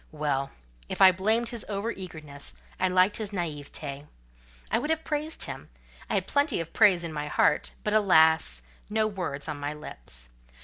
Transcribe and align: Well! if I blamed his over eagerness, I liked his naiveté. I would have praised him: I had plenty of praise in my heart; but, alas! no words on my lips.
Well! 0.11 0.49
if 0.89 0.99
I 0.99 1.11
blamed 1.11 1.49
his 1.49 1.63
over 1.69 1.91
eagerness, 1.91 2.55
I 2.79 2.87
liked 2.87 3.17
his 3.17 3.29
naiveté. 3.29 4.07
I 4.71 4.79
would 4.79 4.89
have 4.89 5.03
praised 5.03 5.43
him: 5.43 5.69
I 6.09 6.15
had 6.15 6.25
plenty 6.25 6.59
of 6.59 6.73
praise 6.73 7.03
in 7.03 7.13
my 7.13 7.27
heart; 7.27 7.73
but, 7.83 7.93
alas! 7.93 8.63
no 8.89 9.05
words 9.05 9.47
on 9.47 9.59
my 9.59 9.75
lips. 9.75 10.29